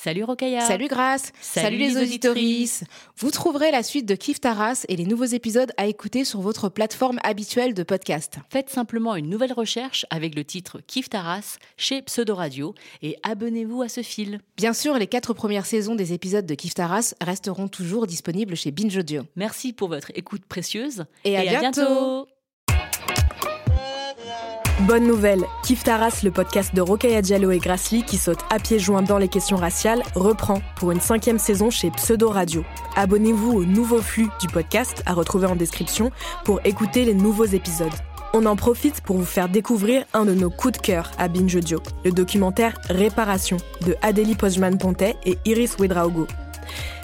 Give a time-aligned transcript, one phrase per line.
[0.00, 0.60] Salut Rokaya.
[0.60, 1.32] Salut Grace.
[1.40, 2.84] Salut les les auditorices.
[3.16, 6.68] Vous trouverez la suite de Kif Taras et les nouveaux épisodes à écouter sur votre
[6.68, 8.38] plateforme habituelle de podcast.
[8.48, 13.82] Faites simplement une nouvelle recherche avec le titre Kif Taras chez Pseudo Radio et abonnez-vous
[13.82, 14.38] à ce fil.
[14.56, 18.70] Bien sûr, les quatre premières saisons des épisodes de Kif Taras resteront toujours disponibles chez
[18.70, 19.24] Binge Audio.
[19.34, 22.28] Merci pour votre écoute précieuse Et à bientôt.
[24.88, 28.78] Bonne nouvelle, Kif Taras, le podcast de Rokaya Diallo et Grassly qui saute à pieds
[28.78, 32.64] joints dans les questions raciales, reprend pour une cinquième saison chez Pseudo Radio.
[32.96, 36.10] Abonnez-vous au nouveau flux du podcast à retrouver en description
[36.46, 37.92] pour écouter les nouveaux épisodes.
[38.32, 41.54] On en profite pour vous faire découvrir un de nos coups de cœur à Binge
[41.54, 46.26] Audio, le documentaire Réparation de Adélie Postman-Pontet et Iris Wedraogo.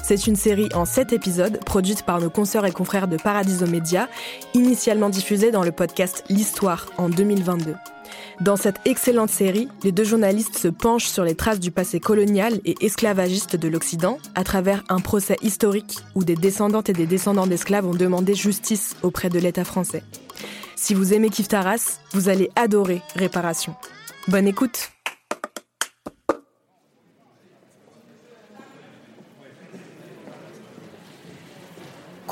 [0.07, 4.11] C'est une série en 7 épisodes produite par nos consoeurs et confrères de Paradiso Media,
[4.53, 7.75] initialement diffusée dans le podcast L'Histoire en 2022.
[8.43, 12.61] Dans cette excellente série, les deux journalistes se penchent sur les traces du passé colonial
[12.67, 17.47] et esclavagiste de l'Occident à travers un procès historique où des descendantes et des descendants
[17.47, 20.03] d'esclaves ont demandé justice auprès de l'État français.
[20.77, 23.75] Si vous aimez Kif Taras, vous allez adorer Réparation.
[24.29, 24.94] Bonne écoute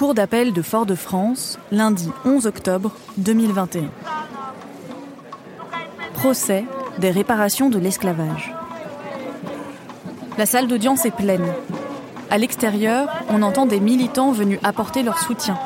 [0.02, 3.84] Cour d'appel de Fort-de-France, lundi 11 octobre 2021.
[6.14, 6.64] Procès
[6.98, 8.52] des réparations de l'esclavage.
[10.38, 11.46] La salle d'audience est pleine.
[12.30, 15.56] À l'extérieur, on entend des militants venus apporter leur soutien.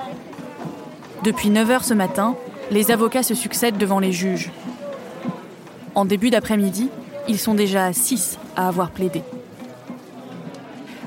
[1.25, 2.37] Depuis 9 heures ce matin,
[2.71, 4.53] les avocats se succèdent devant les juges.
[5.95, 6.91] En début d'après-midi,
[7.27, 9.23] ils sont déjà 6 à avoir plaidé.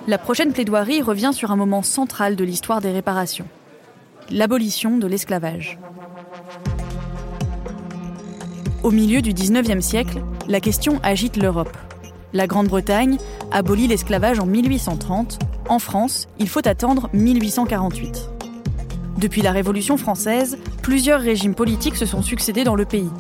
[0.10, 3.46] La prochaine plaidoirie revient sur un moment central de l'histoire des réparations,
[4.32, 5.78] l'abolition de l'esclavage.
[8.82, 11.78] Au milieu du 19e siècle, la question agite l'Europe.
[12.34, 13.18] La Grande-Bretagne
[13.52, 15.38] abolit l'esclavage en 1830.
[15.70, 18.32] En France, il faut attendre 1848.
[19.20, 23.12] Depuis la Révolution française, plusieurs régimes politiques se sont succédés dans le pays.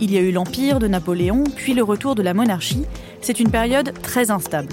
[0.00, 2.84] Il y a eu l'Empire de Napoléon, puis le retour de la monarchie.
[3.20, 4.68] C'est une période très instable.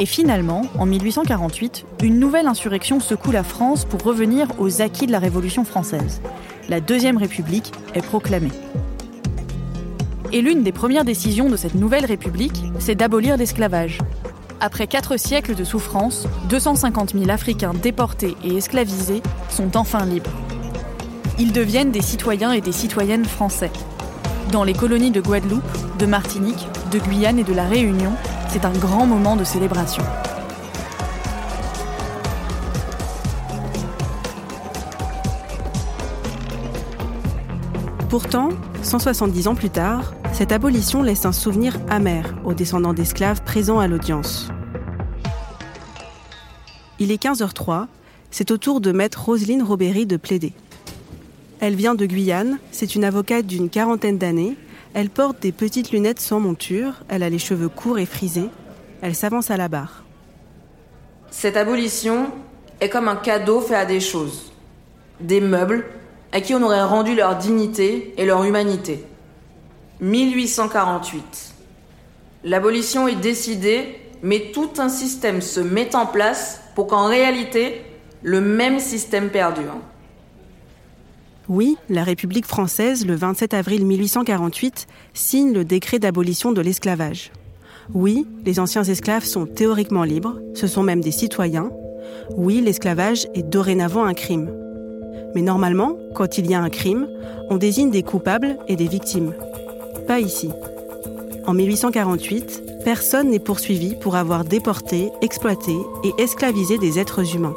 [0.00, 5.12] Et finalement, en 1848, une nouvelle insurrection secoue la France pour revenir aux acquis de
[5.12, 6.20] la Révolution française.
[6.68, 8.52] La Deuxième République est proclamée.
[10.32, 13.98] Et l'une des premières décisions de cette nouvelle République, c'est d'abolir l'esclavage.
[14.60, 20.30] Après quatre siècles de souffrance, 250 000 Africains déportés et esclavisés sont enfin libres.
[21.40, 23.70] Ils deviennent des citoyens et des citoyennes français.
[24.52, 25.62] Dans les colonies de Guadeloupe,
[25.98, 28.12] de Martinique, de Guyane et de la Réunion,
[28.48, 30.02] c'est un grand moment de célébration.
[38.08, 38.48] Pourtant,
[38.82, 43.86] 170 ans plus tard, cette abolition laisse un souvenir amer aux descendants d'esclaves présents à
[43.86, 44.48] l'audience.
[46.98, 47.86] Il est 15h03,
[48.30, 50.52] c'est au tour de maître Roselyne Robéry de plaider.
[51.60, 54.56] Elle vient de Guyane, c'est une avocate d'une quarantaine d'années,
[54.94, 58.50] elle porte des petites lunettes sans monture, elle a les cheveux courts et frisés,
[59.02, 60.04] elle s'avance à la barre.
[61.30, 62.28] Cette abolition
[62.80, 64.52] est comme un cadeau fait à des choses,
[65.20, 65.84] des meubles
[66.32, 69.04] à qui on aurait rendu leur dignité et leur humanité.
[70.00, 71.54] 1848.
[72.44, 77.82] L'abolition est décidée, mais tout un système se met en place pour qu'en réalité,
[78.22, 79.76] le même système perdure.
[81.48, 87.32] Oui, la République française, le 27 avril 1848, signe le décret d'abolition de l'esclavage.
[87.94, 91.70] Oui, les anciens esclaves sont théoriquement libres, ce sont même des citoyens.
[92.36, 94.50] Oui, l'esclavage est dorénavant un crime.
[95.34, 97.08] Mais normalement, quand il y a un crime,
[97.48, 99.32] on désigne des coupables et des victimes.
[100.06, 100.50] Pas ici.
[101.46, 107.56] En 1848, personne n'est poursuivi pour avoir déporté, exploité et esclavisé des êtres humains.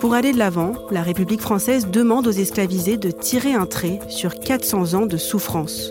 [0.00, 4.38] Pour aller de l'avant, la République française demande aux esclavisés de tirer un trait sur
[4.38, 5.90] 400 ans de souffrance,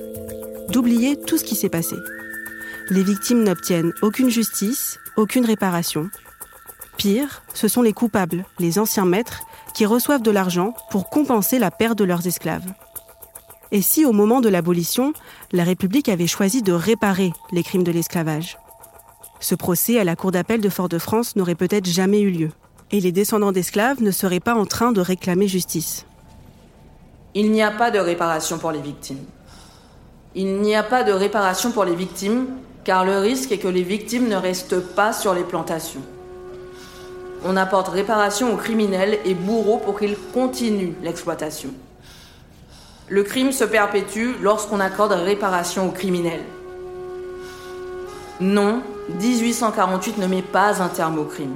[0.70, 1.96] d'oublier tout ce qui s'est passé.
[2.92, 6.10] Les victimes n'obtiennent aucune justice, aucune réparation.
[6.98, 9.42] Pire, ce sont les coupables, les anciens maîtres,
[9.74, 12.72] qui reçoivent de l'argent pour compenser la perte de leurs esclaves.
[13.72, 15.14] Et si au moment de l'abolition,
[15.52, 18.60] la République avait choisi de réparer les crimes de l'esclavage?
[19.40, 22.52] Ce procès à la Cour d'appel de Fort-de-France n'aurait peut-être jamais eu lieu
[22.92, 26.06] et les descendants d'esclaves ne seraient pas en train de réclamer justice.
[27.34, 29.24] Il n'y a pas de réparation pour les victimes.
[30.36, 32.48] Il n'y a pas de réparation pour les victimes,
[32.84, 36.04] car le risque est que les victimes ne restent pas sur les plantations.
[37.44, 41.70] On apporte réparation aux criminels et bourreaux pour qu'ils continuent l'exploitation.
[43.08, 46.44] Le crime se perpétue lorsqu'on accorde réparation aux criminels.
[48.40, 48.82] Non,
[49.20, 51.56] 1848 ne met pas un terme au crime.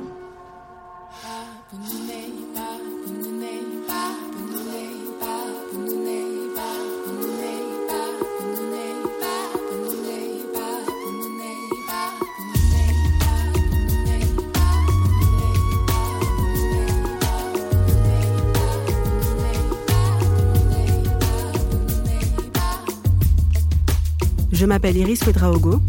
[24.70, 25.82] M'appelle Iris Ouedraogo.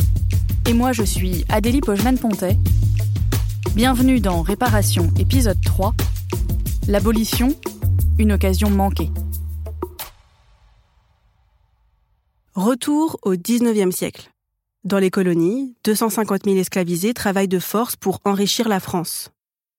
[0.66, 2.56] Et moi, je suis Adélie Pojman-Pontet.
[3.74, 5.92] Bienvenue dans Réparation, épisode 3.
[6.88, 7.54] L'abolition,
[8.18, 9.10] une occasion manquée.
[12.54, 14.30] Retour au 19e siècle.
[14.84, 19.28] Dans les colonies, 250 000 esclavisés travaillent de force pour enrichir la France.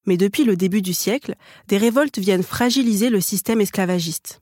[0.05, 1.33] Mais depuis le début du siècle,
[1.69, 4.40] des révoltes viennent fragiliser le système esclavagiste.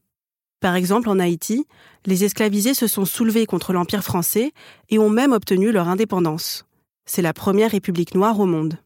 [0.59, 1.65] Par exemple, en Haïti,
[2.05, 4.51] les esclavisés se sont soulevés contre l'Empire français
[4.89, 6.65] et ont même obtenu leur indépendance.
[7.05, 8.77] C'est la première république noire au monde.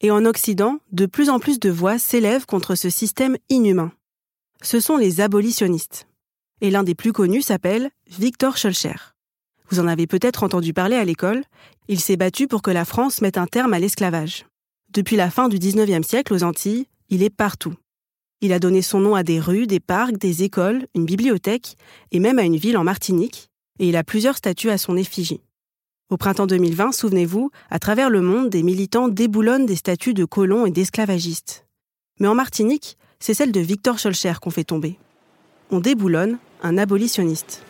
[0.00, 3.92] Et en Occident, de plus en plus de voix s'élèvent contre ce système inhumain.
[4.62, 6.06] Ce sont les abolitionnistes.
[6.60, 9.14] Et l'un des plus connus s'appelle Victor Schœlcher.
[9.70, 11.44] Vous en avez peut-être entendu parler à l'école.
[11.88, 14.46] Il s'est battu pour que la France mette un terme à l'esclavage.
[14.92, 17.74] Depuis la fin du 19e siècle aux Antilles, il est partout.
[18.40, 21.76] Il a donné son nom à des rues, des parcs, des écoles, une bibliothèque
[22.12, 23.50] et même à une ville en Martinique,
[23.80, 25.40] et il a plusieurs statues à son effigie.
[26.08, 30.66] Au printemps 2020, souvenez-vous, à travers le monde, des militants déboulonnent des statues de colons
[30.66, 31.66] et d'esclavagistes.
[32.20, 34.98] Mais en Martinique, c'est celle de Victor Schœlcher qu'on fait tomber.
[35.72, 37.64] On déboulonne un abolitionniste.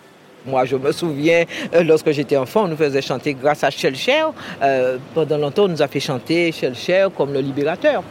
[0.47, 4.25] Moi, je me souviens, euh, lorsque j'étais enfant, on nous faisait chanter grâce à Schœlcher.
[4.63, 8.05] Euh, pendant longtemps, on nous a fait chanter Schœlcher comme le libérateur.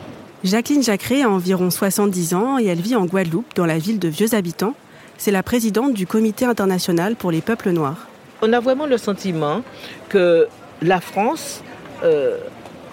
[0.43, 4.07] Jacqueline Jacqueret a environ 70 ans et elle vit en Guadeloupe, dans la ville de
[4.07, 4.75] Vieux Habitants.
[5.17, 8.07] C'est la présidente du Comité international pour les peuples noirs.
[8.43, 9.63] On a vraiment le sentiment
[10.09, 10.47] que
[10.83, 11.63] la France
[12.03, 12.37] euh,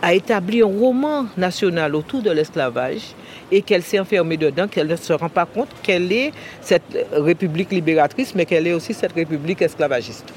[0.00, 3.14] a établi un roman national autour de l'esclavage
[3.52, 6.32] et qu'elle s'est enfermée dedans, qu'elle ne se rend pas compte qu'elle est
[6.62, 10.32] cette république libératrice, mais qu'elle est aussi cette république esclavagiste.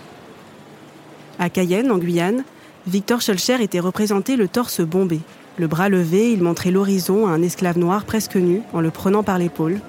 [1.40, 2.44] À Cayenne, en Guyane,
[2.86, 5.22] Victor Schœlcher était représenté le torse bombé.
[5.60, 9.24] Le bras levé, il montrait l'horizon à un esclave noir presque nu en le prenant
[9.24, 9.80] par l'épaule.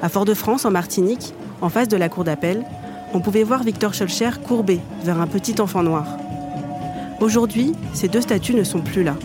[0.00, 2.64] À Fort-de-France, en Martinique, en face de la cour d'appel,
[3.12, 6.06] on pouvait voir Victor Schœlcher courbé vers un petit enfant noir.
[7.20, 9.16] Aujourd'hui, ces deux statues ne sont plus là.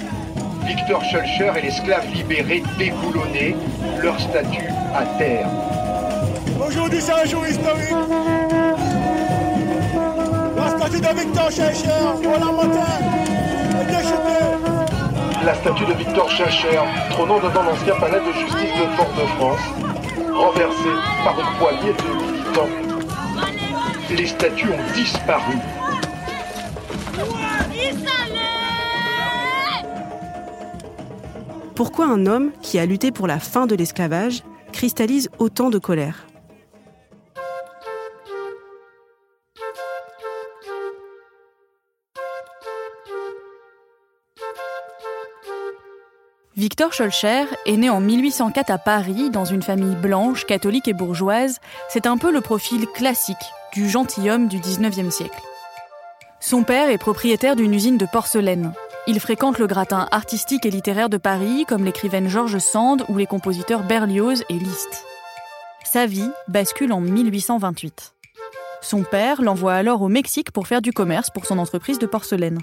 [0.65, 3.55] Victor Schœlcher et l'esclave libéré déboulonné,
[4.01, 5.49] leur statue à terre.
[6.67, 7.95] Aujourd'hui, c'est un jour historique.
[10.57, 11.89] La statue de Victor Schœlcher,
[12.23, 12.85] voilà matin,
[13.87, 14.78] est.
[15.45, 16.81] La statue de Victor Schœlcher,
[17.11, 19.59] trônant devant l'ancien palais de justice de Fort-de-France,
[20.33, 22.69] renversée par une poignée de militants.
[24.15, 25.55] Les statues ont disparu.
[31.75, 34.43] Pourquoi un homme qui a lutté pour la fin de l'esclavage
[34.73, 36.28] cristallise autant de colère?
[46.59, 51.61] Victor Schœlcher est né en 1804 à Paris dans une famille blanche, catholique et bourgeoise.
[51.87, 53.37] C'est un peu le profil classique
[53.71, 55.41] du gentilhomme du 19e siècle.
[56.41, 58.73] Son père est propriétaire d'une usine de porcelaine.
[59.07, 63.25] Il fréquente le gratin artistique et littéraire de Paris, comme l'écrivaine George Sand ou les
[63.25, 65.05] compositeurs Berlioz et Liszt.
[65.85, 68.15] Sa vie bascule en 1828.
[68.81, 72.59] Son père l'envoie alors au Mexique pour faire du commerce pour son entreprise de porcelaine.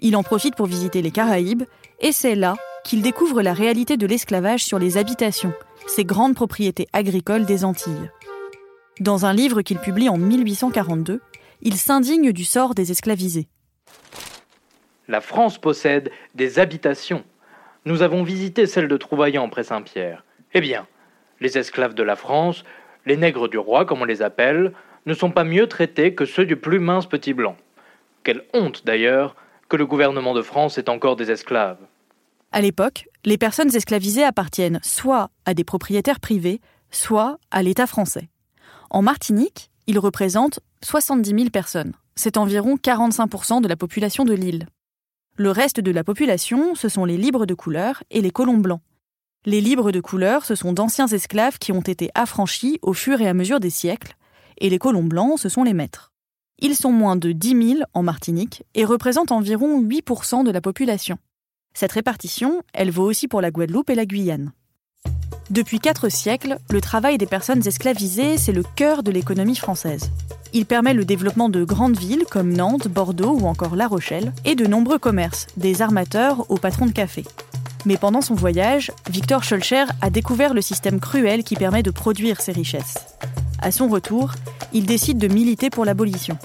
[0.00, 1.62] Il en profite pour visiter les Caraïbes,
[2.00, 5.52] et c'est là qu'il découvre la réalité de l'esclavage sur les habitations,
[5.88, 8.10] ces grandes propriétés agricoles des Antilles.
[9.00, 11.20] Dans un livre qu'il publie en 1842,
[11.62, 13.48] il s'indigne du sort des esclavisés.
[15.08, 17.24] La France possède des habitations.
[17.86, 20.24] Nous avons visité celle de Trouvaillan près Saint-Pierre.
[20.54, 20.86] Eh bien,
[21.40, 22.64] les esclaves de la France,
[23.04, 24.72] les nègres du roi comme on les appelle,
[25.06, 27.56] ne sont pas mieux traités que ceux du plus mince petit blanc.
[28.22, 29.34] Quelle honte d'ailleurs
[29.68, 31.78] que le gouvernement de France ait encore des esclaves.
[32.56, 38.30] À l'époque, les personnes esclavisées appartiennent soit à des propriétaires privés, soit à l'État français.
[38.88, 41.92] En Martinique, ils représentent 70 000 personnes.
[42.14, 44.68] C'est environ 45% de la population de l'île.
[45.36, 48.80] Le reste de la population, ce sont les libres de couleur et les colons blancs.
[49.44, 53.28] Les libres de couleur, ce sont d'anciens esclaves qui ont été affranchis au fur et
[53.28, 54.16] à mesure des siècles,
[54.56, 56.10] et les colons blancs, ce sont les maîtres.
[56.58, 61.18] Ils sont moins de 10 000 en Martinique et représentent environ 8% de la population.
[61.76, 64.52] Cette répartition, elle vaut aussi pour la Guadeloupe et la Guyane.
[65.50, 70.10] Depuis quatre siècles, le travail des personnes esclavisées, c'est le cœur de l'économie française.
[70.54, 74.54] Il permet le développement de grandes villes comme Nantes, Bordeaux ou encore La Rochelle, et
[74.54, 77.24] de nombreux commerces, des armateurs aux patrons de café.
[77.84, 82.40] Mais pendant son voyage, Victor Schulcher a découvert le système cruel qui permet de produire
[82.40, 82.94] ces richesses.
[83.58, 84.32] À son retour,
[84.72, 86.38] il décide de militer pour l'abolition.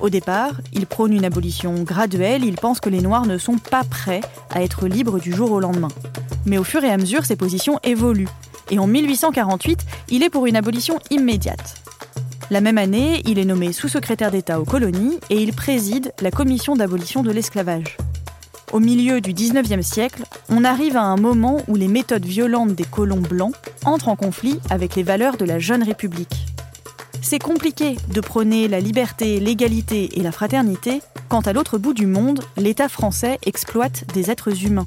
[0.00, 3.84] Au départ, il prône une abolition graduelle, il pense que les Noirs ne sont pas
[3.84, 5.88] prêts à être libres du jour au lendemain.
[6.46, 8.28] Mais au fur et à mesure, ses positions évoluent.
[8.70, 11.74] Et en 1848, il est pour une abolition immédiate.
[12.50, 16.76] La même année, il est nommé sous-secrétaire d'État aux colonies et il préside la commission
[16.76, 17.98] d'abolition de l'esclavage.
[18.72, 22.84] Au milieu du 19e siècle, on arrive à un moment où les méthodes violentes des
[22.84, 23.54] colons blancs
[23.84, 26.49] entrent en conflit avec les valeurs de la jeune République.
[27.22, 32.06] C'est compliqué de prôner la liberté, l'égalité et la fraternité quand à l'autre bout du
[32.06, 34.86] monde, l'État français exploite des êtres humains.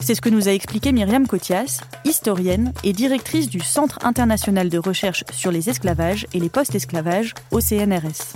[0.00, 4.78] C'est ce que nous a expliqué Myriam Cotias, historienne et directrice du Centre international de
[4.78, 8.34] recherche sur les esclavages et les post-esclavages au CNRS.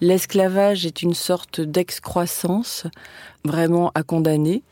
[0.00, 2.86] L'esclavage est une sorte d'excroissance
[3.44, 4.62] vraiment à condamner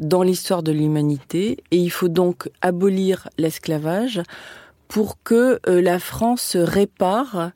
[0.00, 4.22] dans l'histoire de l'humanité et il faut donc abolir l'esclavage
[4.92, 7.52] pour que euh, la France répare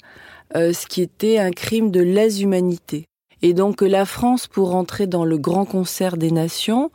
[0.57, 3.05] euh, ce qui était un crime de lèse-humanité.
[3.43, 6.91] Et donc la France, pour entrer dans le grand concert des nations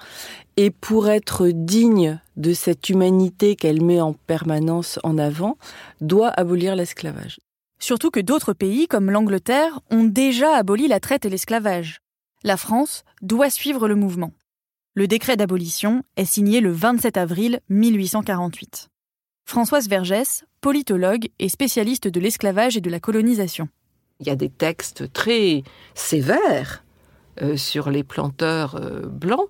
[0.57, 5.59] et pour être digne de cette humanité qu'elle met en permanence en avant,
[6.01, 7.39] doit abolir l'esclavage.
[7.77, 11.99] Surtout que d'autres pays, comme l'Angleterre, ont déjà aboli la traite et l'esclavage.
[12.43, 14.31] La France doit suivre le mouvement.
[14.95, 18.90] Le décret d'abolition est signé le 27 avril 1848.
[19.51, 23.67] Françoise Vergès, politologue et spécialiste de l'esclavage et de la colonisation.
[24.21, 26.85] Il y a des textes très sévères
[27.41, 29.49] euh, sur les planteurs euh, blancs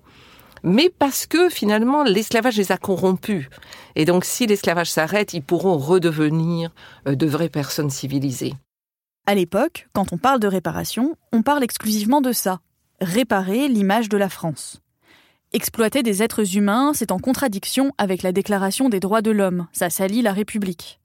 [0.64, 3.48] mais parce que finalement l'esclavage les a corrompus.
[3.94, 6.72] Et donc si l'esclavage s'arrête, ils pourront redevenir
[7.06, 8.54] euh, de vraies personnes civilisées.
[9.28, 12.58] À l'époque, quand on parle de réparation, on parle exclusivement de ça,
[13.00, 14.82] réparer l'image de la France.
[15.54, 19.90] Exploiter des êtres humains, c'est en contradiction avec la Déclaration des droits de l'homme, ça
[19.90, 20.98] salit la République.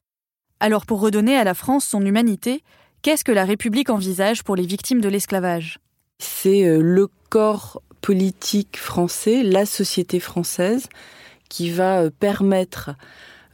[0.62, 2.64] Alors pour redonner à la France son humanité,
[3.02, 5.80] qu'est-ce que la République envisage pour les victimes de l'esclavage?
[6.20, 10.88] C'est euh, le corps politique français, la société française,
[11.50, 12.92] qui va euh, permettre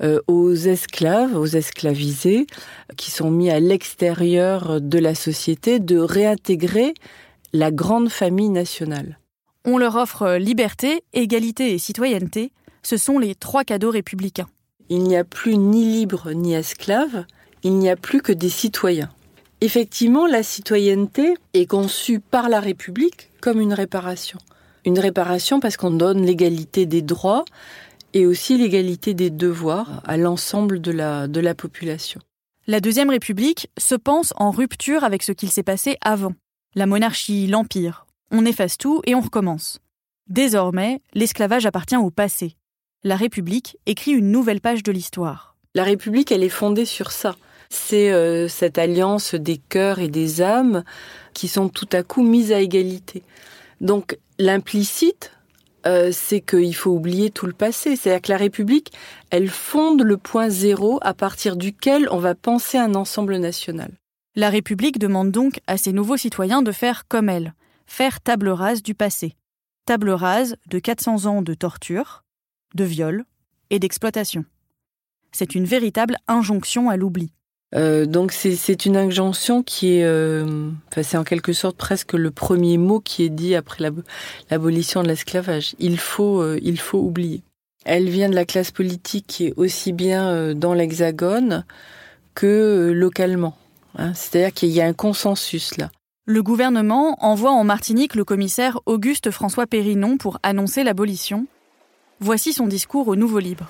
[0.01, 2.45] euh, aux esclaves, aux esclavisés,
[2.97, 6.93] qui sont mis à l'extérieur de la société, de réintégrer
[7.51, 9.17] la grande famille nationale.
[9.65, 12.51] On leur offre liberté, égalité et citoyenneté.
[12.83, 14.49] Ce sont les trois cadeaux républicains.
[14.89, 17.25] Il n'y a plus ni libre ni esclave,
[17.63, 19.09] il n'y a plus que des citoyens.
[19.61, 24.37] Effectivement, la citoyenneté est conçue par la République comme une réparation.
[24.83, 27.45] Une réparation parce qu'on donne l'égalité des droits
[28.13, 32.19] et aussi l'égalité des devoirs à l'ensemble de la, de la population.
[32.67, 36.33] La Deuxième République se pense en rupture avec ce qu'il s'est passé avant.
[36.75, 38.02] La monarchie, l'Empire.
[38.33, 39.79] On efface tout et on recommence.
[40.27, 42.57] Désormais, l'esclavage appartient au passé.
[43.03, 45.55] La République écrit une nouvelle page de l'histoire.
[45.75, 47.35] La République, elle est fondée sur ça
[47.73, 50.83] c'est euh, cette alliance des cœurs et des âmes
[51.33, 53.23] qui sont tout à coup mises à égalité.
[53.81, 55.31] Donc l'implicite,
[55.85, 57.95] euh, c'est qu'il faut oublier tout le passé.
[57.95, 58.91] C'est-à-dire que la République,
[59.31, 63.91] elle fonde le point zéro à partir duquel on va penser un ensemble national.
[64.35, 67.53] La République demande donc à ses nouveaux citoyens de faire comme elle,
[67.85, 69.35] faire table rase du passé.
[69.85, 72.23] Table rase de 400 ans de torture,
[72.75, 73.25] de viol
[73.69, 74.45] et d'exploitation.
[75.31, 77.33] C'est une véritable injonction à l'oubli.
[77.75, 80.69] Euh, donc c'est une injonction qui est, euh,
[81.01, 83.83] c'est en quelque sorte presque le premier mot qui est dit après
[84.51, 85.75] l'abolition de l'esclavage.
[85.79, 87.41] Il faut, euh, il faut oublier.
[87.83, 91.65] Elle vient de la classe politique qui est aussi bien dans l'Hexagone
[92.33, 93.57] que localement.
[93.97, 94.13] Hein.
[94.13, 95.89] C'est-à-dire qu'il y a un consensus là.
[96.25, 101.47] Le gouvernement envoie en Martinique le commissaire Auguste François Périnon pour annoncer l'abolition.
[102.21, 103.65] Voici son discours au Nouveau Libre.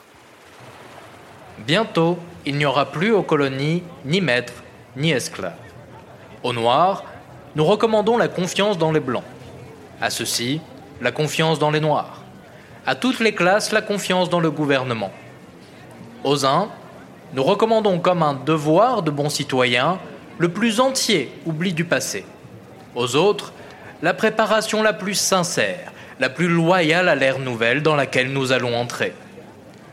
[1.65, 4.63] Bientôt, il n'y aura plus aux colonies ni maîtres
[4.95, 5.55] ni esclaves.
[6.43, 7.03] Aux Noirs,
[7.55, 9.23] nous recommandons la confiance dans les Blancs.
[9.99, 10.61] À ceux-ci,
[11.01, 12.21] la confiance dans les Noirs.
[12.85, 15.09] À toutes les classes, la confiance dans le gouvernement.
[16.23, 16.69] Aux uns,
[17.33, 19.97] nous recommandons comme un devoir de bons citoyens
[20.37, 22.25] le plus entier oubli du passé.
[22.95, 23.53] Aux autres,
[24.01, 28.75] la préparation la plus sincère, la plus loyale à l'ère nouvelle dans laquelle nous allons
[28.75, 29.13] entrer.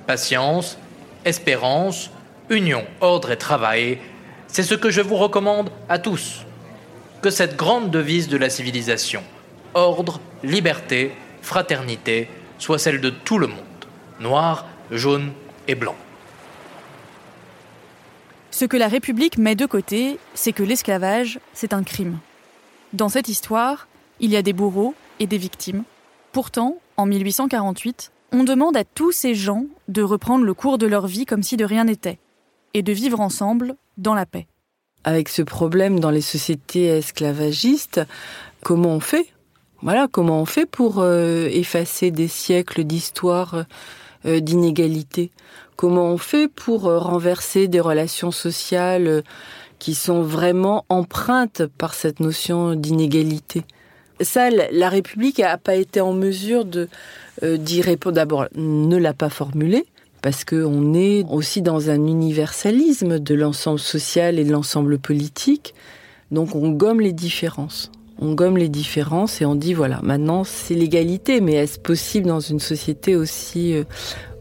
[0.06, 0.78] Patience,
[1.24, 2.10] espérance,
[2.48, 3.98] union, ordre et travail,
[4.48, 6.44] c'est ce que je vous recommande à tous.
[7.22, 9.22] que cette grande devise de la civilisation,
[9.74, 12.28] ordre, liberté, fraternité,
[12.58, 13.58] soit celle de tout le monde,
[14.20, 15.32] noir, jaune
[15.68, 15.96] et blanc.
[18.50, 22.18] Ce que la République met de côté, c'est que l'esclavage, c'est un crime.
[22.92, 23.86] Dans cette histoire,
[24.18, 25.84] il y a des bourreaux et des victimes.
[26.32, 31.06] Pourtant, en 1848, on demande à tous ces gens de reprendre le cours de leur
[31.06, 32.18] vie comme si de rien n'était,
[32.74, 34.46] et de vivre ensemble dans la paix.
[35.04, 38.00] Avec ce problème dans les sociétés esclavagistes,
[38.62, 39.26] comment on fait?
[39.82, 43.64] Voilà, comment on fait pour euh, effacer des siècles d'histoire
[44.26, 45.30] euh, d'inégalité
[45.76, 49.22] Comment on fait pour euh, renverser des relations sociales
[49.80, 53.64] qui sont vraiment empreintes par cette notion d'inégalité
[54.22, 56.88] ça, la République n'a pas été en mesure de
[57.42, 58.16] d'y répondre.
[58.16, 59.86] D'abord, ne l'a pas formulé,
[60.22, 65.74] parce qu'on est aussi dans un universalisme de l'ensemble social et de l'ensemble politique.
[66.30, 67.90] Donc on gomme les différences.
[68.18, 72.40] On gomme les différences et on dit voilà, maintenant c'est l'égalité, mais est-ce possible dans
[72.40, 73.84] une société aussi euh,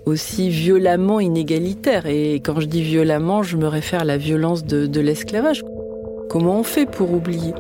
[0.09, 4.99] aussi violemment inégalitaire Et quand je dis violemment, je me réfère à la violence de,
[4.99, 5.63] l'esclavage.
[6.29, 7.53] Comment on fait pour oublier?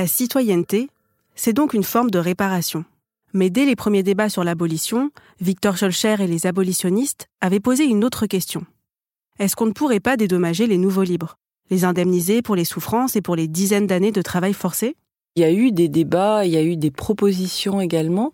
[0.00, 0.88] La citoyenneté,
[1.34, 2.86] c'est donc une forme de réparation.
[3.34, 5.10] Mais dès les premiers débats sur l'abolition,
[5.42, 8.64] Victor Schulcher et les abolitionnistes avaient posé une autre question.
[9.38, 11.36] Est-ce qu'on ne pourrait pas dédommager les nouveaux libres
[11.68, 14.96] Les indemniser pour les souffrances et pour les dizaines d'années de travail forcé?
[15.36, 18.32] Il y a eu des débats, il y a eu des propositions également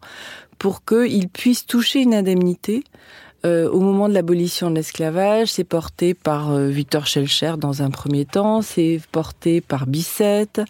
[0.59, 2.85] pour qu'ils puissent toucher une indemnité
[3.45, 7.91] euh, au moment de l'abolition de l'esclavage, c'est porté par euh, Victor Schellcher dans un
[7.91, 10.63] premier temps, c'est porté par Bicêtre.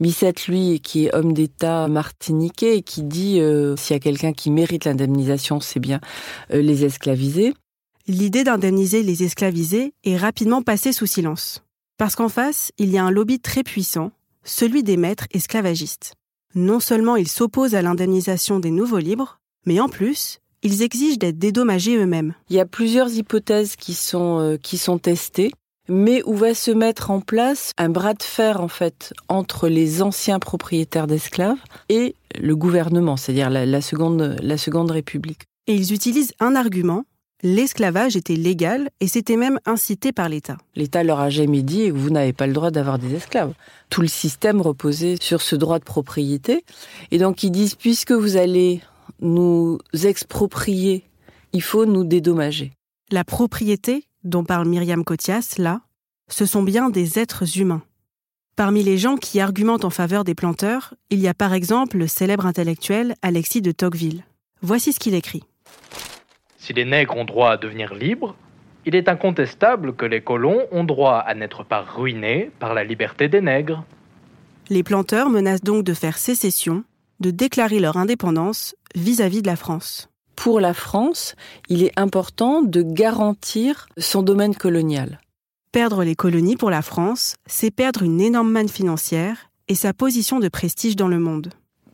[0.00, 4.32] Bicêtre, lui, qui est homme d'État martiniquais et qui dit euh, s'il y a quelqu'un
[4.32, 6.00] qui mérite l'indemnisation, c'est bien
[6.50, 7.54] les esclavisés.
[8.06, 11.62] L'idée d'indemniser les esclavisés est rapidement passée sous silence.
[11.98, 14.10] Parce qu'en face, il y a un lobby très puissant,
[14.44, 16.14] celui des maîtres esclavagistes.
[16.54, 21.38] Non seulement ils s'opposent à l'indemnisation des nouveaux libres, mais en plus, ils exigent d'être
[21.38, 22.34] dédommagés eux-mêmes.
[22.50, 25.52] Il y a plusieurs hypothèses qui sont, euh, qui sont testées
[25.88, 30.00] mais où va se mettre en place un bras de fer en fait entre les
[30.00, 35.42] anciens propriétaires d'esclaves et le gouvernement, c'est-à-dire la, seconde, la seconde République.
[35.66, 37.04] Et ils utilisent un argument
[37.42, 40.56] l'esclavage était légal et c'était même incité par l'État.
[40.76, 43.52] L'État leur a jamais dit vous n'avez pas le droit d'avoir des esclaves.
[43.90, 46.64] Tout le système reposait sur ce droit de propriété.
[47.10, 48.80] Et donc ils disent puisque vous allez
[49.22, 51.04] nous exproprier,
[51.52, 52.72] il faut nous dédommager.
[53.10, 55.80] La propriété, dont parle Myriam Cotias, là,
[56.28, 57.82] ce sont bien des êtres humains.
[58.56, 62.06] Parmi les gens qui argumentent en faveur des planteurs, il y a par exemple le
[62.06, 64.24] célèbre intellectuel Alexis de Tocqueville.
[64.60, 65.42] Voici ce qu'il écrit.
[66.58, 68.36] Si les nègres ont droit à devenir libres,
[68.84, 73.28] il est incontestable que les colons ont droit à n'être pas ruinés par la liberté
[73.28, 73.84] des nègres.
[74.68, 76.84] Les planteurs menacent donc de faire sécession
[77.22, 80.10] de déclarer leur indépendance vis-à-vis de la France.
[80.36, 81.34] Pour la France,
[81.68, 85.20] il est important de garantir son domaine colonial.
[85.70, 90.40] Perdre les colonies pour la France, c'est perdre une énorme manne financière et sa position
[90.40, 91.50] de prestige dans le monde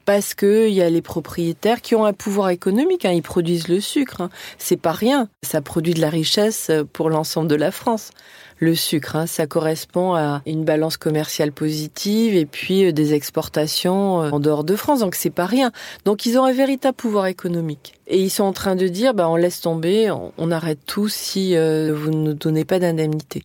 [0.09, 3.05] parce qu'il y a les propriétaires qui ont un pouvoir économique.
[3.05, 4.23] Hein, ils produisent le sucre.
[4.23, 4.31] Hein.
[4.57, 5.29] C'est pas rien.
[5.43, 8.13] Ça produit de la richesse pour l'ensemble de la France.
[8.61, 14.23] Le sucre, hein, ça correspond à une balance commerciale positive et puis euh, des exportations
[14.23, 15.01] euh, en dehors de France.
[15.01, 15.71] Donc c'est pas rien.
[16.05, 17.95] Donc ils ont un véritable pouvoir économique.
[18.09, 21.55] Et ils sont en train de dire, bah, on laisse tomber, on, arrête tout si
[21.55, 23.43] euh, vous ne nous donnez pas d'indemnité.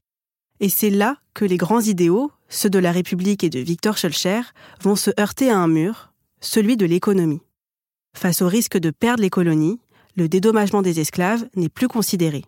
[0.59, 4.41] Et c'est là que les grands idéaux, ceux de la République et de Victor Schulcher,
[4.81, 7.41] vont se heurter à un mur celui de l'économie.
[8.17, 9.79] Face au risque de perdre les colonies,
[10.15, 12.45] le dédommagement des esclaves n'est plus considéré.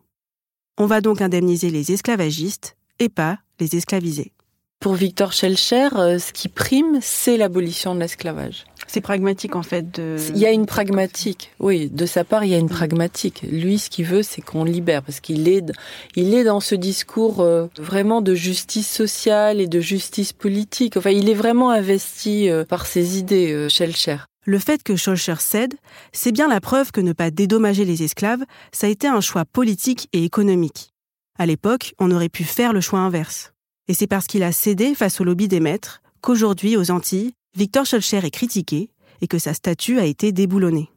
[0.77, 4.33] On va donc indemniser les esclavagistes et pas les esclavisés.
[4.81, 8.65] Pour Victor Schellcher, euh, ce qui prime, c'est l'abolition de l'esclavage.
[8.87, 10.01] C'est pragmatique en fait.
[10.29, 11.89] Il y a une pragmatique, oui.
[11.89, 13.41] De sa part, il y a une pragmatique.
[13.49, 15.71] Lui, ce qu'il veut, c'est qu'on libère, parce qu'il est,
[16.17, 20.97] il est dans ce discours euh, vraiment de justice sociale et de justice politique.
[20.97, 24.17] Enfin, il est vraiment investi euh, par ses idées, Schellcher.
[24.47, 25.73] Le fait que Schellcher cède,
[26.13, 29.43] c'est bien la preuve que ne pas dédommager les esclaves, ça a été un choix
[29.43, 30.91] politique et économique.
[31.39, 33.53] À l'époque, on aurait pu faire le choix inverse.
[33.87, 37.87] Et c'est parce qu'il a cédé face au lobby des maîtres qu'aujourd'hui, aux Antilles, Victor
[37.87, 38.89] Schulcher est critiqué
[39.21, 40.91] et que sa statue a été déboulonnée.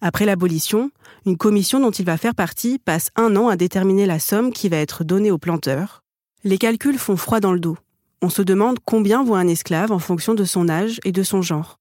[0.00, 0.90] Après l'abolition,
[1.26, 4.68] une commission dont il va faire partie passe un an à déterminer la somme qui
[4.68, 6.02] va être donnée aux planteurs.
[6.42, 7.76] Les calculs font froid dans le dos.
[8.20, 11.40] On se demande combien vaut un esclave en fonction de son âge et de son
[11.40, 11.79] genre.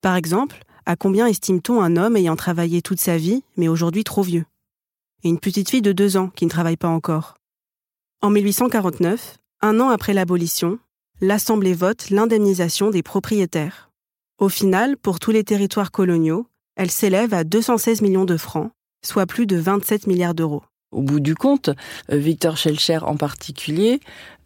[0.00, 4.22] Par exemple, à combien estime-t-on un homme ayant travaillé toute sa vie, mais aujourd'hui trop
[4.22, 4.46] vieux?
[5.22, 7.34] Et une petite fille de deux ans qui ne travaille pas encore.
[8.22, 10.78] En 1849, un an après l'abolition,
[11.20, 13.90] l'Assemblée vote l'indemnisation des propriétaires.
[14.38, 18.70] Au final, pour tous les territoires coloniaux, elle s'élève à 216 millions de francs,
[19.04, 20.62] soit plus de 27 milliards d'euros.
[20.92, 21.68] Au bout du compte,
[22.10, 24.00] euh, Victor Schellcher en particulier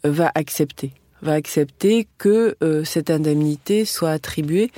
[0.04, 4.72] euh, va accepter, va accepter que euh, cette indemnité soit attribuée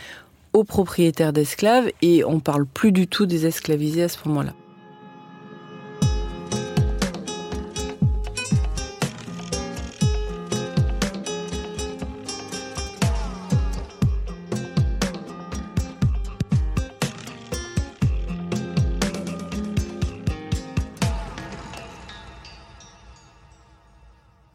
[0.57, 4.55] aux propriétaires d'esclaves et on parle plus du tout des esclavisés à ce moment-là.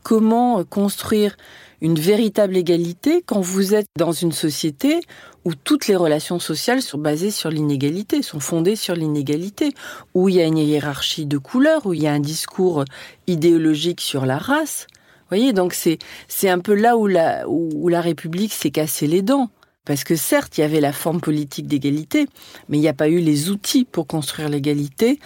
[0.01, 1.37] Comment construire
[1.81, 5.01] une véritable égalité quand vous êtes dans une société
[5.45, 9.73] où toutes les relations sociales sont basées sur l'inégalité, sont fondées sur l'inégalité,
[10.13, 12.85] où il y a une hiérarchie de couleurs, où il y a un discours
[13.25, 14.85] idéologique sur la race.
[14.91, 19.07] Vous voyez, donc c'est c'est un peu là où la où la République s'est cassée
[19.07, 19.49] les dents.
[19.83, 22.27] Parce que certes, il y avait la forme politique d'égalité,
[22.69, 25.19] mais il n'y a pas eu les outils pour construire l'égalité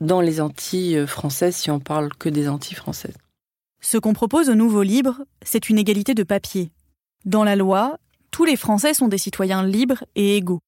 [0.00, 3.14] dans les Antilles françaises, si on parle que des Antilles françaises.
[3.80, 6.70] Ce qu'on propose au nouveau libre, c'est une égalité de papier.
[7.24, 7.98] Dans la loi,
[8.30, 10.60] tous les Français sont des citoyens libres et égaux.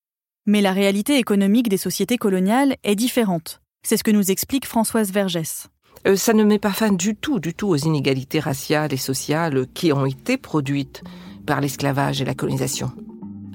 [0.47, 3.61] Mais la réalité économique des sociétés coloniales est différente.
[3.83, 5.69] C'est ce que nous explique Françoise Vergès.
[6.07, 9.67] Euh, ça ne met pas fin du tout, du tout aux inégalités raciales et sociales
[9.75, 11.03] qui ont été produites
[11.47, 12.93] par l'esclavage et la colonisation.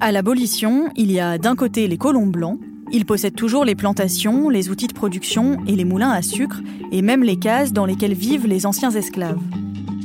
[0.00, 2.60] À l'abolition, il y a d'un côté les colons blancs,
[2.92, 6.60] ils possèdent toujours les plantations, les outils de production et les moulins à sucre,
[6.92, 9.40] et même les cases dans lesquelles vivent les anciens esclaves.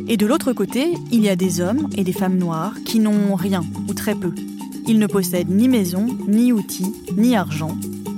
[0.08, 3.36] Et de l'autre côté, il y a des hommes et des femmes noires qui n'ont
[3.36, 4.34] rien ou très peu.
[4.88, 7.78] Ils ne possèdent ni maison, ni outils, ni argent.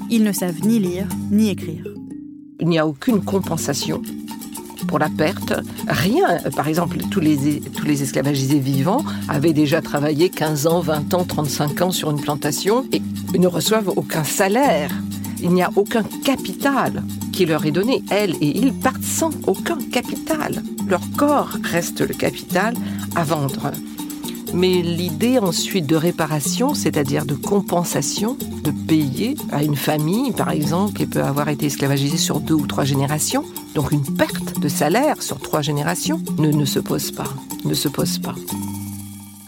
[0.09, 1.85] Ils ne savent ni lire, ni écrire.
[2.59, 4.01] Il n'y a aucune compensation
[4.87, 5.53] pour la perte.
[5.87, 6.39] Rien.
[6.55, 11.23] Par exemple, tous les, tous les esclavagisés vivants avaient déjà travaillé 15 ans, 20 ans,
[11.23, 13.01] 35 ans sur une plantation et
[13.37, 14.91] ne reçoivent aucun salaire.
[15.41, 18.03] Il n'y a aucun capital qui leur est donné.
[18.09, 20.63] Elles et ils partent sans aucun capital.
[20.87, 22.73] Leur corps reste le capital
[23.15, 23.71] à vendre.
[24.53, 30.93] Mais l'idée ensuite de réparation, c'est-à-dire de compensation, de payer à une famille, par exemple,
[30.93, 35.21] qui peut avoir été esclavagisée sur deux ou trois générations, donc une perte de salaire
[35.23, 37.29] sur trois générations, ne, ne se pose pas.
[37.65, 38.35] Ne se pose pas.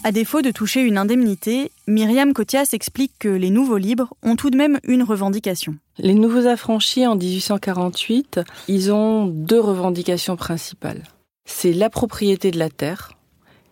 [0.03, 4.51] À défaut de toucher une indemnité, Myriam Cotias explique que les nouveaux libres ont tout
[4.51, 5.75] de même une revendication.
[5.97, 11.03] Les nouveaux affranchis en 1848, ils ont deux revendications principales.
[11.45, 13.14] C'est la propriété de la terre.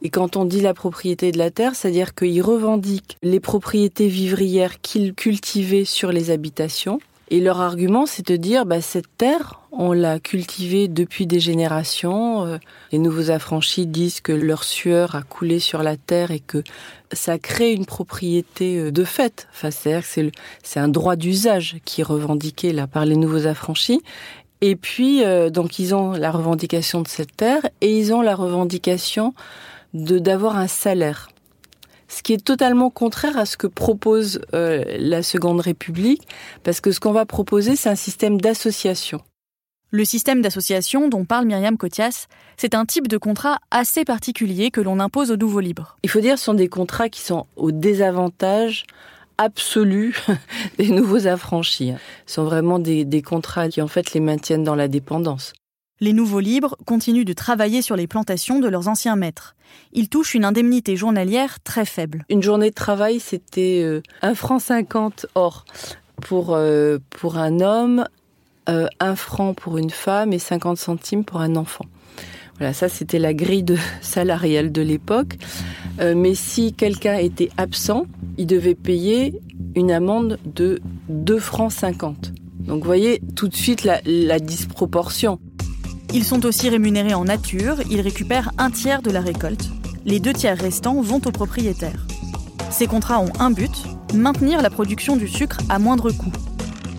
[0.04, 4.82] Et quand on dit la propriété de la terre, c'est-à-dire qu'ils revendiquent les propriétés vivrières
[4.82, 9.94] qu'ils cultivaient sur les habitations et leur argument, c'est de dire, bah, cette terre, on
[9.94, 12.46] l'a cultivée depuis des générations.
[12.46, 12.58] Euh,
[12.92, 16.64] les nouveaux affranchis disent que leur sueur a coulé sur la terre et que
[17.12, 19.48] ça crée une propriété euh, de fait.
[19.52, 24.02] Enfin, c'est-à-dire que c'est un droit d'usage qui est revendiqué là par les nouveaux affranchis.
[24.62, 28.36] Et puis, euh, donc, ils ont la revendication de cette terre et ils ont la
[28.36, 29.34] revendication
[29.94, 31.30] de d'avoir un salaire
[32.14, 36.28] ce qui est totalement contraire à ce que propose euh, la Seconde République,
[36.64, 39.22] parce que ce qu'on va proposer, c'est un système d'association.
[39.90, 42.28] Le système d'association dont parle Myriam Cotias,
[42.58, 45.98] c'est un type de contrat assez particulier que l'on impose aux nouveaux libres.
[46.04, 48.86] Il faut dire que ce sont des contrats qui sont au désavantage
[49.38, 50.16] absolu
[50.78, 51.94] des nouveaux affranchis.
[52.26, 55.54] Ce sont vraiment des, des contrats qui en fait les maintiennent dans la dépendance.
[56.02, 59.56] Les nouveaux libres continuent de travailler sur les plantations de leurs anciens maîtres.
[59.94, 62.26] Ils touchent une indemnité journalière très faible.
[62.30, 65.66] Une journée de travail, c'était euh, un franc 50 or
[66.20, 68.06] pour, euh, pour un homme,
[68.70, 71.86] euh, un franc pour une femme et 50 centimes pour un enfant.
[72.58, 73.66] Voilà, ça c'était la grille
[74.02, 75.38] salariale de l'époque.
[76.00, 79.40] mais si quelqu'un était absent, il devait payer
[79.76, 82.34] une amende de 2 francs 50.
[82.62, 85.40] Donc vous voyez tout de suite la disproportion.
[86.16, 89.72] Ils sont aussi rémunérés en nature, ils récupèrent un tiers de la récolte.
[90.06, 92.06] Les deux tiers restants vont aux propriétaires.
[92.70, 93.72] Ces contrats ont un but,
[94.14, 96.32] maintenir la production du sucre à moindre coût.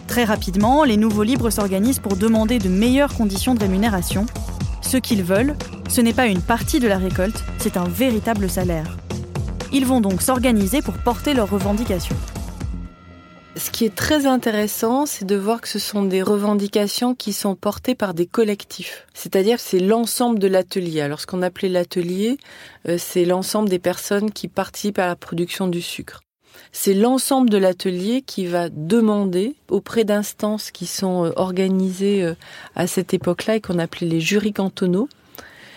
[0.09, 4.27] Très rapidement, les nouveaux libres s'organisent pour demander de meilleures conditions de rémunération.
[4.81, 5.55] Ce qu'ils veulent,
[5.88, 8.96] ce n'est pas une partie de la récolte, c'est un véritable salaire.
[9.72, 12.16] Ils vont donc s'organiser pour porter leurs revendications.
[13.56, 17.54] Ce qui est très intéressant, c'est de voir que ce sont des revendications qui sont
[17.54, 19.06] portées par des collectifs.
[19.14, 21.00] C'est-à-dire c'est l'ensemble de l'atelier.
[21.00, 22.38] Alors ce qu'on appelait l'atelier,
[22.88, 26.20] euh, c'est l'ensemble des personnes qui participent à la production du sucre.
[26.72, 32.34] C'est l'ensemble de l'atelier qui va demander auprès d'instances qui sont euh, organisées euh,
[32.74, 35.08] à cette époque-là et qu'on appelait les jurys cantonaux.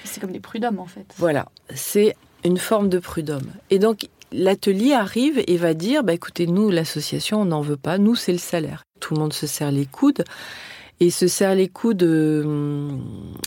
[0.04, 1.06] C'est comme des prud'hommes en fait.
[1.18, 3.52] Voilà, c'est une forme de prud'homme.
[3.70, 7.98] Et donc l'atelier arrive et va dire bah écoutez nous l'association on n'en veut pas
[7.98, 10.24] nous c'est le salaire tout le monde se serre les coudes
[11.00, 12.90] et se serre les coudes euh,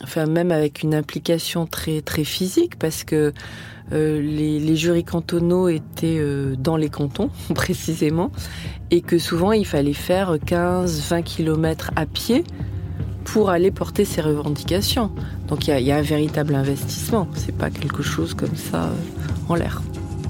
[0.02, 3.32] enfin même avec une implication très très physique parce que
[3.92, 8.30] euh, les, les, jurys cantonaux étaient euh, dans les cantons précisément
[8.92, 12.44] et que souvent il fallait faire 15-20 km à pied
[13.24, 15.10] pour aller porter ses revendications.
[15.48, 18.90] Donc il y, y, a un véritable investissement, c'est pas quelque chose comme ça
[19.48, 19.82] en l'air.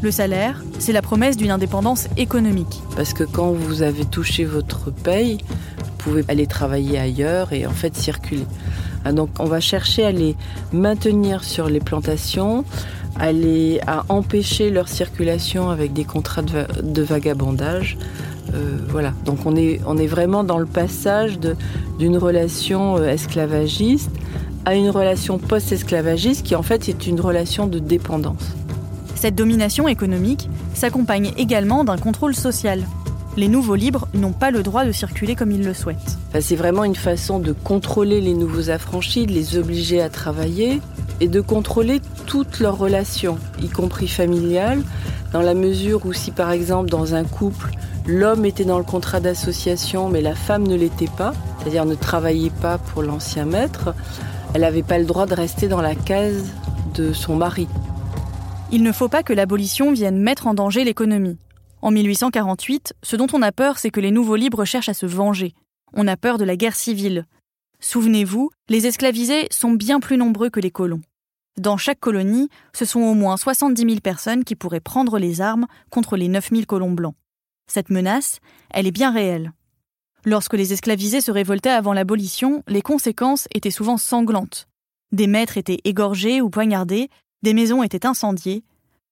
[0.03, 2.83] Le salaire, c'est la promesse d'une indépendance économique.
[2.97, 5.39] Parce que quand vous avez touché votre paye,
[5.79, 8.47] vous pouvez aller travailler ailleurs et en fait circuler.
[9.05, 10.37] Ah, donc on va chercher à les
[10.73, 12.65] maintenir sur les plantations,
[13.19, 17.99] à, les, à empêcher leur circulation avec des contrats de, vagabondage.
[18.55, 21.39] Euh, voilà, donc on est, on est vraiment dans le passage
[21.99, 24.11] d'une relation euh, esclavagiste
[24.65, 28.55] à une relation post-esclavagiste qui en fait est une relation de dépendance.
[29.21, 32.87] Cette domination économique s'accompagne également d'un contrôle social.
[33.37, 36.17] Les nouveaux libres n'ont pas le droit de circuler comme ils le souhaitent.
[36.41, 40.81] C'est vraiment une façon de contrôler les nouveaux affranchis, de les obliger à travailler
[41.21, 44.83] et de contrôler toutes leurs relations, y compris familiales,
[45.35, 47.73] dans la mesure où si par exemple dans un couple,
[48.07, 52.49] l'homme était dans le contrat d'association mais la femme ne l'était pas, c'est-à-dire ne travaillait
[52.63, 53.95] pas pour l'ancien maître,
[54.55, 56.47] elle n'avait pas le droit de rester dans la case
[56.95, 57.69] de son mari.
[58.73, 61.39] Il ne faut pas que l'abolition vienne mettre en danger l'économie.
[61.83, 65.07] En 1848, ce dont on a peur, c'est que les nouveaux libres cherchent à se
[65.07, 65.55] venger.
[65.93, 67.27] On a peur de la guerre civile.
[67.81, 71.01] Souvenez-vous, les esclavisés sont bien plus nombreux que les colons.
[71.59, 75.67] Dans chaque colonie, ce sont au moins 70 000 personnes qui pourraient prendre les armes
[75.91, 77.17] contre les 9 000 colons blancs.
[77.67, 78.39] Cette menace,
[78.71, 79.53] elle est bien réelle.
[80.25, 84.69] Lorsque les esclavisés se révoltaient avant l'abolition, les conséquences étaient souvent sanglantes.
[85.11, 87.09] Des maîtres étaient égorgés ou poignardés,
[87.43, 88.63] des maisons étaient incendiées.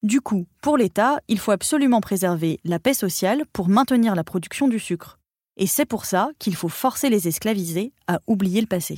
[0.03, 4.69] Du coup, pour l'État, il faut absolument préserver la paix sociale pour maintenir la production
[4.69, 5.19] du sucre.
[5.57, 8.97] Et c'est pour ça qu'il faut forcer les esclavisés à oublier le passé.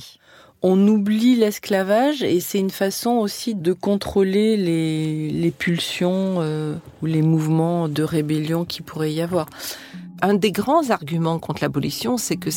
[0.61, 7.23] On oublie l'esclavage et c'est une façon aussi de contrôler les, pulsions euh, ou les
[7.23, 9.47] mouvements de rébellion qui pourrait y avoir.
[10.21, 12.51] Un des grands arguments contre l'abolition, c'est que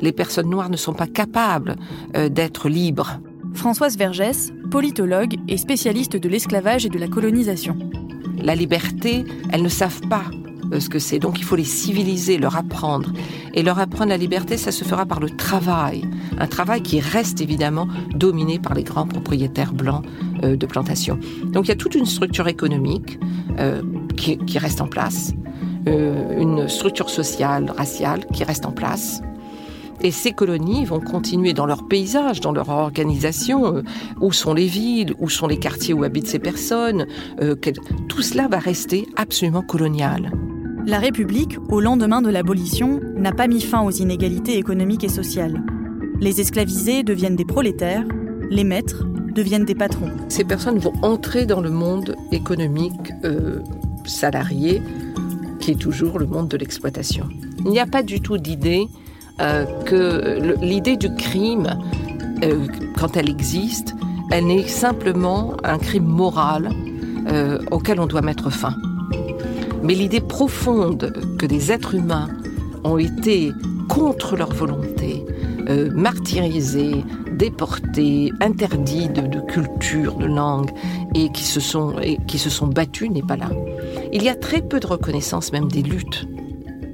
[0.00, 1.76] les personnes noires ne sont pas capables
[2.16, 3.20] euh, d'être libres.
[3.54, 7.76] Françoise Vergès, politologue et spécialiste de l'esclavage et de la colonisation.
[8.42, 10.24] La liberté, elles ne savent pas
[10.72, 11.18] euh, ce que c'est.
[11.18, 13.12] Donc il faut les civiliser, leur apprendre.
[13.54, 16.04] Et leur apprendre la liberté, ça se fera par le travail.
[16.38, 20.04] Un travail qui reste évidemment dominé par les grands propriétaires blancs
[20.42, 21.18] euh, de plantations.
[21.44, 23.18] Donc il y a toute une structure économique
[23.58, 23.82] euh,
[24.16, 25.32] qui, reste en place,
[25.86, 29.20] une structure sociale, raciale qui reste en place.
[30.04, 33.76] Et ces colonies vont continuer dans leur paysage, dans leur organisation.
[33.76, 33.82] Euh,
[34.20, 37.06] où sont les villes Où sont les quartiers où habitent ces personnes
[37.40, 37.54] euh,
[38.08, 40.32] Tout cela va rester absolument colonial.
[40.84, 45.62] La République, au lendemain de l'abolition, n'a pas mis fin aux inégalités économiques et sociales.
[46.20, 48.04] Les esclavisés deviennent des prolétaires,
[48.50, 50.10] les maîtres deviennent des patrons.
[50.28, 53.60] Ces personnes vont entrer dans le monde économique euh,
[54.04, 54.82] salarié,
[55.60, 57.28] qui est toujours le monde de l'exploitation.
[57.64, 58.88] Il n'y a pas du tout d'idée
[59.40, 61.78] euh, que l'idée du crime,
[62.44, 62.66] euh,
[62.98, 63.94] quand elle existe,
[64.30, 66.70] elle n'est simplement un crime moral
[67.28, 68.74] euh, auquel on doit mettre fin.
[69.82, 72.28] Mais l'idée profonde que des êtres humains
[72.84, 73.52] ont été
[73.88, 75.24] contre leur volonté,
[75.94, 80.70] martyrisés, déportés, interdits de, de, culture, de langue,
[81.14, 83.50] et qui se sont, et qui se sont battus n'est pas là.
[84.12, 86.26] Il y a très peu de reconnaissance même des luttes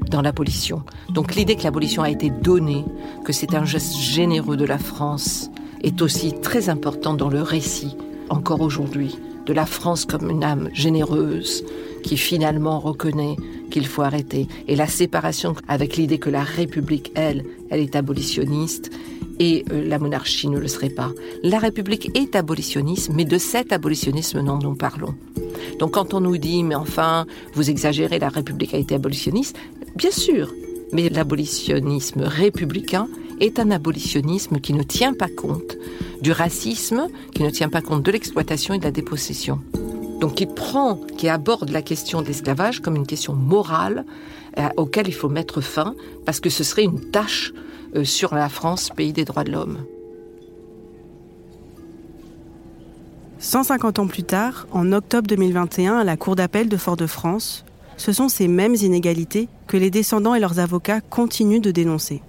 [0.08, 0.82] dans l'abolition.
[1.10, 2.84] Donc l'idée que l'abolition a été donnée,
[3.24, 5.50] que c'est un geste généreux de la France,
[5.82, 7.96] est aussi très importante dans le récit,
[8.28, 11.64] encore aujourd'hui, de la France comme une âme généreuse
[12.02, 13.36] qui finalement reconnaît
[13.70, 14.46] qu'il faut arrêter.
[14.66, 18.90] Et la séparation avec l'idée que la République, elle, elle est abolitionniste
[19.38, 21.12] et euh, la monarchie ne le serait pas.
[21.42, 25.14] La République est abolitionniste, mais de cet abolitionnisme dont nous parlons.
[25.78, 29.56] Donc quand on nous dit, mais enfin, vous exagérez, la République a été abolitionniste,
[29.96, 30.52] bien sûr,
[30.92, 33.08] mais l'abolitionnisme républicain
[33.40, 35.76] est un abolitionnisme qui ne tient pas compte
[36.22, 39.60] du racisme, qui ne tient pas compte de l'exploitation et de la dépossession.
[40.20, 44.04] Donc qui prend, qui aborde la question de l'esclavage comme une question morale
[44.58, 47.52] euh, auquel il faut mettre fin, parce que ce serait une tâche
[47.94, 49.78] euh, sur la France, pays des droits de l'homme.
[53.38, 57.64] 150 ans plus tard, en octobre 2021, à la Cour d'appel de Fort-de-France,
[57.98, 62.22] ce sont ces mêmes inégalités que les descendants et leurs avocats continuent de dénoncer.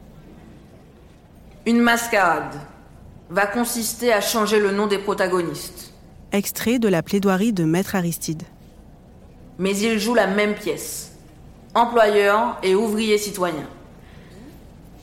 [1.65, 2.55] Une mascarade
[3.29, 5.93] va consister à changer le nom des protagonistes.
[6.31, 8.43] Extrait de la plaidoirie de Maître Aristide.
[9.59, 11.11] Mais ils jouent la même pièce.
[11.75, 13.69] Employeurs et ouvriers citoyens.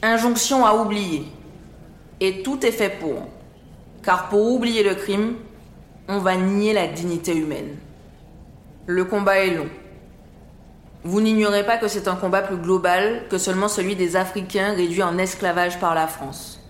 [0.02, 1.26] Injonction à oublier.
[2.20, 3.22] Et tout est fait pour.
[4.02, 5.34] Car pour oublier le crime,
[6.08, 7.76] on va nier la dignité humaine.
[8.86, 9.68] Le combat est long.
[11.06, 15.04] Vous n'ignorez pas que c'est un combat plus global que seulement celui des Africains réduits
[15.04, 16.60] en esclavage par la France.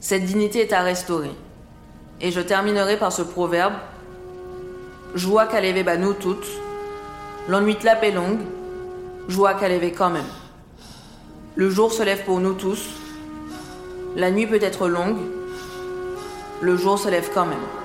[0.00, 1.30] Cette dignité est à restaurer.
[2.20, 3.74] Et je terminerai par ce proverbe
[5.14, 5.60] Joie qu'à
[5.96, 6.48] nous toutes,
[7.48, 8.40] l'ennui de la est longue,
[9.28, 10.24] joie qu'à quand même.
[11.54, 12.88] Le jour se lève pour nous tous,
[14.16, 15.20] la nuit peut être longue,
[16.60, 17.83] le jour se lève quand même.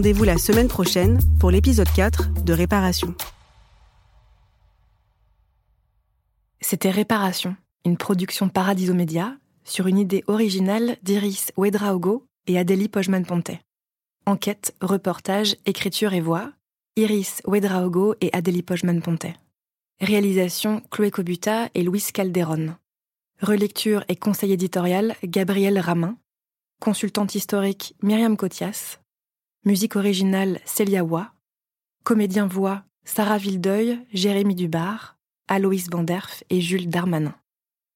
[0.00, 3.14] Rendez-vous la semaine prochaine pour l'épisode 4 de Réparation.
[6.62, 13.60] C'était Réparation, une production Paradiso Média sur une idée originale d'Iris Ouedraogo et Adélie Pojman-Pontet.
[14.24, 16.50] Enquête, reportage, écriture et voix,
[16.96, 19.34] Iris Ouedraogo et Adélie Pojman-Pontet.
[20.00, 22.74] Réalisation Chloé Cobuta et Louis Calderon.
[23.42, 26.16] Relecture et conseil éditorial Gabriel Ramin.
[26.80, 28.99] Consultante historique Myriam Cotias.
[29.66, 31.34] Musique originale Célia Wa.
[32.02, 35.18] Comédien voix Sarah Vildeuil, Jérémy Dubar,
[35.48, 37.34] Aloïs Vanderf et Jules Darmanin.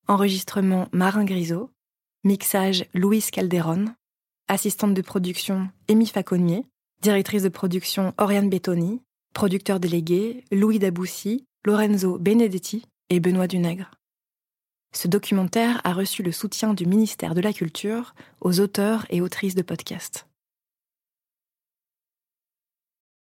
[0.07, 1.70] Enregistrement Marin Grisot.
[2.22, 3.87] Mixage Louise Calderon.
[4.46, 6.66] Assistante de production Amy Faconnier.
[7.00, 9.00] Directrice de production Oriane Bettoni.
[9.33, 13.90] Producteur délégué Louis Daboussi, Lorenzo Benedetti et Benoît Dunègre.
[14.92, 19.55] Ce documentaire a reçu le soutien du ministère de la Culture aux auteurs et autrices
[19.55, 20.27] de podcasts.